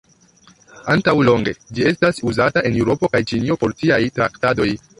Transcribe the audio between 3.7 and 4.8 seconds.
tiaj traktadoj.